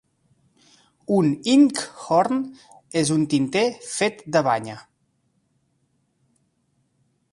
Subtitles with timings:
[1.17, 2.39] Un inkhorn
[3.03, 4.79] és un tinter fet de banya.